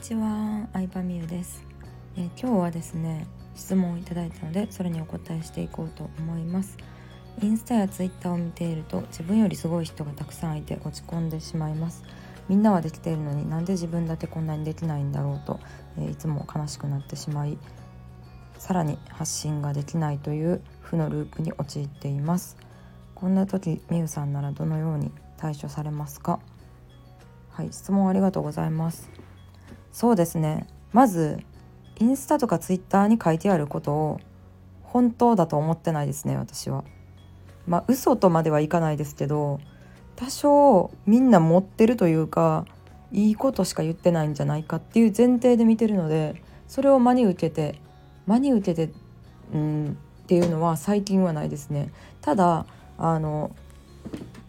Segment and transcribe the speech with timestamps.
[0.00, 1.62] ちは、相葉美優です、
[2.16, 6.78] えー、今日はですね、質問をいただいたので、それにお答えしていこうと思います。
[7.42, 12.02] インスタやツイッターを見ていると、自分よりすごい人がたくさんいて落ち込んでしまいます。
[12.48, 15.60] みんなはできているのになんで自分だけこんなにできないんだろうと、
[15.98, 17.58] えー、いつも悲しくなってしまい、
[18.56, 22.56] さらに発信ができないという負のループに陥っています。
[23.14, 26.40] こんな時、みゆさんならどのように対処されますか？
[27.50, 29.10] はい、質問ありがとうございます。
[29.92, 31.40] そうですねまず
[31.98, 34.20] インスタとかツイッターに書いてあることを
[34.82, 36.84] 本当だと思ってないですね私は。
[37.66, 39.60] まあ嘘とまではいかないですけど
[40.16, 42.64] 多少みんな持ってるというか
[43.12, 47.78] いいことしか言ってないんじゃないかっていう前提で見てるのでそれを真に受けて
[48.26, 48.92] 真に受けて
[49.52, 51.90] うんっていうのは最近はないですね。
[52.20, 52.66] ただ
[52.98, 53.50] あの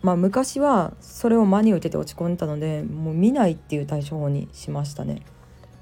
[0.01, 5.21] まあ昔はそれを真に受けて落ち込んだのでもう見ないっていう対処法にしましたね。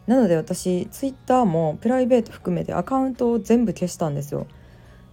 [0.08, 4.48] なので私ツイッターもプライベート含めてアカウントを全部消したんですよ。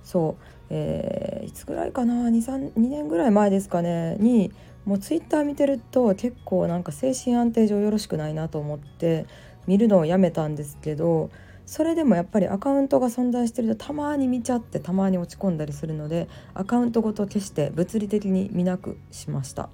[0.02, 4.16] そう、えー、いつぐらいかな？2, 2年ぐらい前ですかね？
[4.18, 4.52] に
[4.84, 9.26] もうツイッター見てると結構なんか精神安定上よろしくないなと思って
[9.66, 11.30] 見るのをやめたんですけど
[11.66, 19.68] それでもやっぱりアカウントが存在してるとたまに見ちゃってたまに落ち込んだりするのでアカウントごと消して物理的に見なくしました。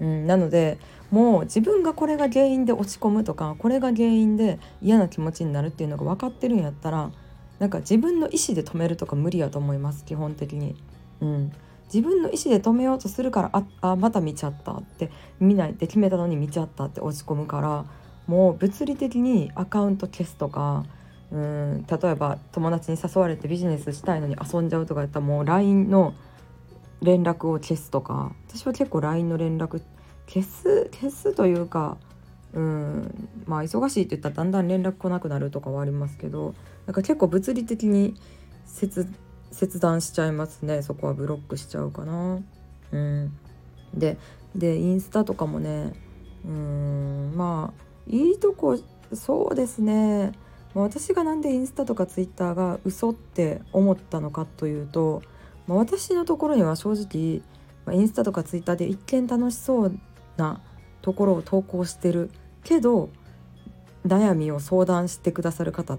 [0.00, 0.78] うん、なので
[1.10, 7.10] もう自分がこれが原因で落ち込むとかこれが原因で嫌な気持ちになるっていうのが分かってるんやったら
[7.58, 10.76] なんか自分の意思で止めるとか無理やと思います基本的に。
[11.20, 11.52] うん、
[11.92, 17.84] 自分の意思で止めようとするからああまた見ちゃったって見ないって決めたのに見ちゃったって落ち込むから
[18.26, 20.84] もう物理的にアカウント消すとか
[21.30, 26.14] うん例えば友達に誘われてビジネスしたいのに遊んじゃうとかやったらもう LINE の
[27.02, 28.32] 連絡を消すとか。
[28.48, 29.82] 私は結構 LINE の連絡
[30.26, 31.96] 消す消すというか
[32.52, 36.54] うんまあ忙しいって言ったらだんだん連絡来なくなるとかはありますけど
[36.86, 38.14] なんか結構物理的に
[38.66, 39.06] 切
[39.50, 40.82] 切断しちゃいますね。
[40.82, 42.38] そこはブロックしちゃうかな。
[42.92, 43.32] うん、
[43.94, 44.18] で
[44.54, 45.92] でインスタとかもね
[46.44, 48.78] うんまあいいとこ
[49.12, 50.32] そうですね。
[50.74, 55.22] 私がなんでインスタとかツイッターが嘘って思ったのかというと
[55.68, 57.42] まあ、私のところには正直、
[57.84, 59.98] まあ、インスタとかツイッターで一見楽しそう
[60.36, 60.60] な
[61.02, 62.30] ところを投稿してる
[62.64, 63.10] けど
[64.06, 65.98] 悩みを相談してくださる方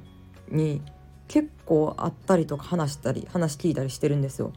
[0.50, 0.82] に
[1.28, 4.52] 結構会ったりとか話したり話聞いたりしてるんですよ。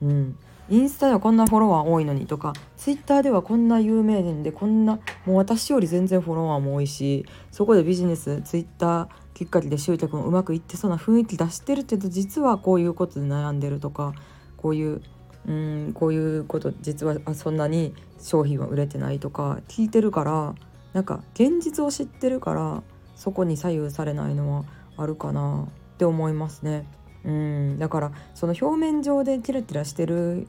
[0.00, 0.38] うん、
[0.70, 14.12] インスタではこんなフォロワー多いのにとかツイッターではこんな有名人でこんなもう私より全然フォロワーも多いしそこでビジネスツイッターきっかけで集客もうまくいってそうな雰囲気出してるけど実はこういうことで悩んでるとか
[14.56, 15.00] こういう
[15.46, 20.56] うんこういうこと実はそんなに商品は売れてないとか聞いてるから
[20.92, 22.82] なんか現実を知ってるから
[23.14, 24.64] そこに左右されないのは
[24.96, 26.84] あるかなって思いますね。
[27.24, 30.48] うんだからその表面上でキラキラしてる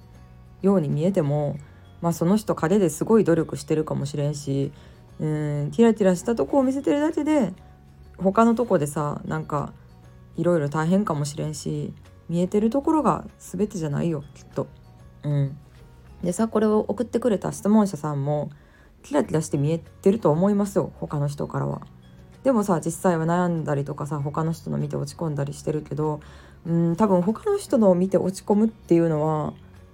[0.63, 1.57] ように見えても、
[2.01, 4.71] まあ、その人陰ですごい努力してるかもしれんし
[5.19, 7.53] うんキラキラしたとこを見せてるだけで
[8.21, 9.73] 他のとこでさなんか
[10.35, 11.93] いろいろ大変かもしれんし
[12.29, 14.67] 見えてるところが全てじゃないよきっと。
[15.23, 15.57] うん、
[16.23, 18.51] でさこれを送ってくれた質問者さんも
[19.03, 21.81] キラキラして見えてると思いますよ他の人からは。
[22.43, 26.21] でもさ実際は悩んだりとかさ他の人の見て落ち込んだりしてるけど
[26.65, 29.53] うん多分他の人のを見て落ち込むっていうのは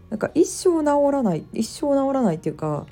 [0.10, 2.86] なんか一生治らない一生治らないっていうか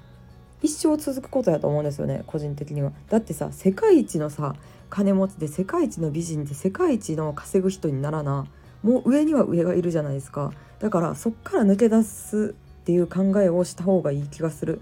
[0.64, 2.92] 一生続くことやと思うんですよね個人的には。
[3.10, 4.56] だってさ世界一のさ
[4.94, 8.46] 金持ちで世界一の美人で世界一の稼ぐ人にならな。
[8.84, 10.54] もう上には上がいるじゃないですか。
[10.78, 14.82] だからそっから抜け出すっていう考えをした方がいい気がする。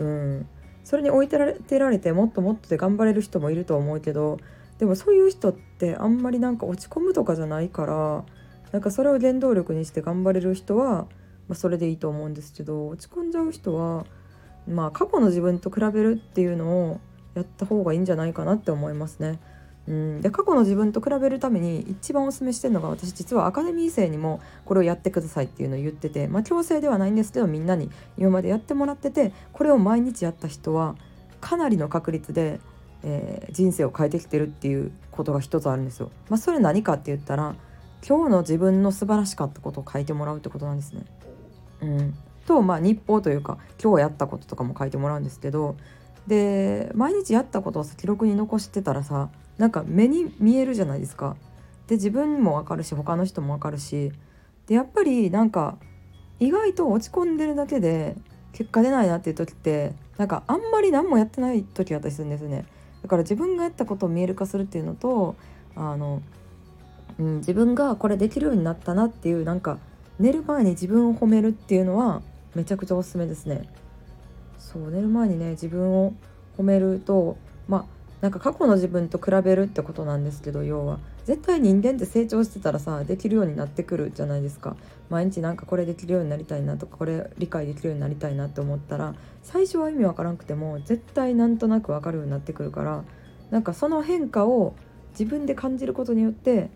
[0.00, 0.46] うん。
[0.84, 4.38] それに置いてられてられてもっともっとで頑張れる人もいると思うけど。
[4.78, 8.24] でもそういう人ってあんまりなんか落ち込むとかじゃないから。
[8.72, 11.06] なんかそれを原動力にして頑張れる人は、
[11.48, 12.88] まあ、それでいいと思うんですけど。
[12.88, 14.04] 落ち込んじゃう人は
[14.68, 17.00] まあ過去の自分と比べるっていうのを
[17.34, 19.38] やった方がいいんじゃないかなって思いますね。
[19.88, 30.94] うん、で過去の自分と比べるために一番おすすめしてるのが私実はアカデミー生にもこれをやってくださいっていうのを言っててまあ強制ではないんですけどみんなに今までやってもらっててこれを毎日やった人は
[31.40, 32.60] かなりの確率で、
[33.02, 36.10] えー、人生を変えてきてるっていうことが一つあるんですよ。
[36.28, 37.54] まあ、それ何かって言ったら
[38.06, 41.04] 今日の自分の素晴らしかったことを書いてもらうってことなんですね。
[41.80, 42.14] うん、
[42.46, 45.76] とまあ日報というか今日やったこととかも書いてもらうんですけど
[46.28, 51.36] で毎日やったことを記録に残してたらさなんか目に見えるじゃないですか。
[51.88, 54.12] で自分もわかるし他の人もわかるし
[54.66, 55.78] でやっぱりなんか
[56.38, 58.14] 意外と落ち込んでるだけで
[58.52, 62.66] 結果出ないなっていう時ってなんかあんまり何もやってない時だったりするんですね。
[63.02, 65.34] だから自分がやったことを見える化するっていうのと
[65.74, 66.20] あの、
[67.18, 69.78] うん、自分がこれできるようになったなっていうなんか
[70.18, 72.22] 寝る前に自分を褒めるっていうのは
[72.54, 73.68] めちゃくちゃおすすめですね。
[74.70, 76.12] そう寝る前にね自分を
[76.58, 77.38] 褒めると
[77.68, 77.84] まあ
[78.20, 80.98] なんか過去の自分と比べるってことなんですけど要は。
[81.24, 84.76] 絶対人間って成長してたらさできるようになってくるじゃないですか。
[85.10, 93.04] 毎日なんかこれできるようになりたいなとかこれ理解できるようになりたいなって思ったら最初は意味わからなくても絶対なんとなく分かるようになってくるから
[93.50, 94.74] なんかその変化を
[95.10, 96.70] 自分で感じることによって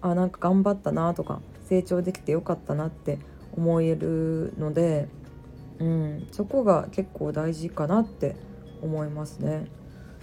[0.00, 3.20] あなんか頑張ったなとか成長できてよかったなって
[3.56, 5.08] 思えるので、
[5.78, 8.36] うん、そこが結構大事かなって
[8.82, 9.66] 思いますね。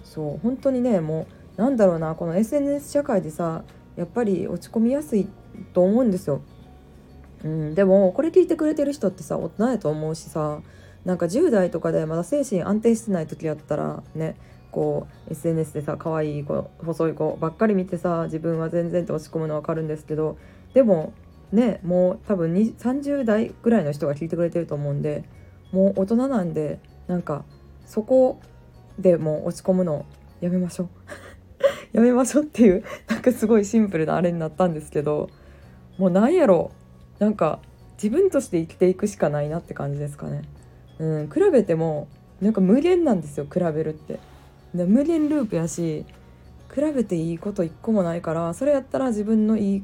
[0.03, 1.27] そう本当にねも
[1.57, 3.63] うなんだろうなこの SNS 社会でさ
[3.95, 5.27] やっぱり落ち込みやすい
[5.74, 6.42] と思うんですよ。
[7.44, 10.62] うん、でもこれ聞いてくれてる人ってさ大人やと思うしさ
[11.06, 14.36] なんか10代とかでまだ精神安定してない時やったらね
[14.71, 20.38] こう SNS でさ可愛い子細い子ばっかり見てさ自分は全然って落ち込むの分かるんですけど
[20.74, 21.13] でも
[21.51, 25.24] ねもう多分30代ぐらいの人が聞いてくれてると思うんで
[25.71, 27.44] もう大人なんでなんか
[27.85, 28.39] そこ
[29.00, 30.06] でもう落ち込むの
[30.39, 30.89] やめましょう
[31.97, 35.29] やめましょうっていうなんかすごいシンプルなあれになったんですけど
[35.97, 36.71] もうなんやろ
[37.19, 37.59] なんか
[38.01, 40.41] 自分として生きていくしかないなって感じですかね。
[40.97, 42.07] うん、比べても
[42.41, 44.19] なんか無限なんですよ比べるって。
[44.73, 46.06] で無限ループやし
[46.73, 49.83] 比べていいこと一個もないからそれやったら自分のいい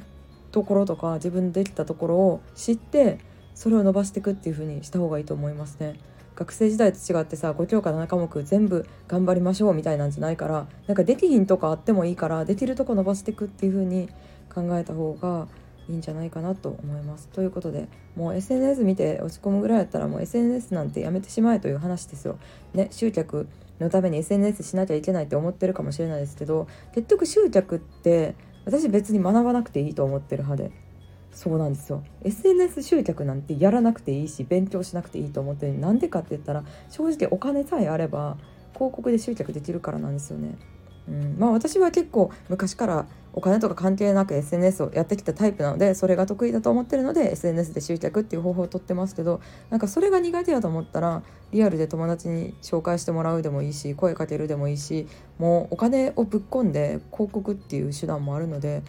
[0.51, 3.19] ところとか自分できたところを知って
[3.57, 5.99] それを伸ばしていくっていう風にした方がいいと思いますね。
[6.35, 14.09] 学生時代と違ってさ5教科7科目全部頑張りましょうみたいなんじゃないからなんかできひんとかあってもいいからできるとこ伸ばしていくっていう風に
[14.53, 15.47] 考えた方が
[15.89, 17.29] いいんじゃないかなと思います。
[17.29, 22.37] ということでもう SNS 見て落ち込むぐらいだったらもう SNS なんてやめてしまえという話ですよ。
[22.75, 23.47] ね集客
[23.79, 30.86] のために SNS しなきゃいけないって思ってるかもしれないですけど結局集客って私別に学ばなくていいと思ってる派で
[31.37, 32.03] そうなんですよ。
[32.23, 35.77] SNS 集客なんてやらなくていいし勉強しなくていいと思ってる。
[35.77, 38.37] なんでかって言ったら正直お金さえあれば
[38.73, 40.57] 広告で集客できるからなんですよね。
[41.07, 49.39] うん、まあ私は結構昔からお金とか関係なく SNS をやってきたタイプなのでそれが得意だと思ってるので SNS で集客っていう方法をとってますけど
[49.69, 55.07] なんかそれが苦手だと思ったらリアルで友達に紹介してもらうでもいいし声かけるでもいいし
[55.37, 58.81] もうお金をぶっ込んで広告っていう手段もあるので、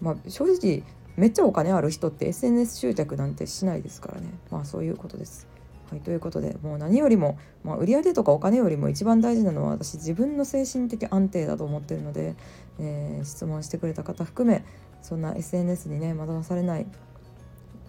[0.00, 0.84] まあ、正直
[1.16, 5.46] めっちゃお金ある人って SNS 集客なんてしないですからねまあそういうことです。
[5.90, 12.34] はい、ということでもう何よりも、まあ、売上とかお金よりも一番大事なのは私自分の精神的安定だと思ってるので、
[12.80, 14.64] えー、質問してくれた方含め
[15.00, 16.86] そんな SNS にね惑わされない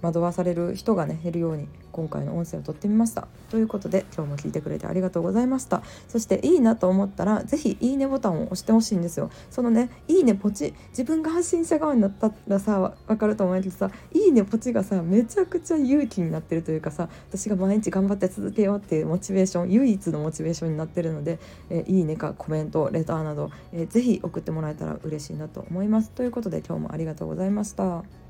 [0.01, 3.27] 惑わされる人がね減るように今回の音声を撮ってみました。
[3.49, 5.81] ということで今日も聞いてくれてありがとうございました。
[6.07, 9.31] そしていいなと思ったら是非いいねボタンを押してほしいんですよ。
[9.49, 21.39] そのねいいねポチ自分が発信者側になったらさ分かると思うんけどさいいねポチがさめちゃくちゃ勇気になってるというかさ私が毎日頑張って続けようっていうモチベーション唯一のモチベーションになってるので、
[21.69, 26.11] えいいねかコメントレターなど、えー、ぜ送ってもらえたら嬉しいなと思います。
[26.11, 28.26] ということで今日もありがとうございました。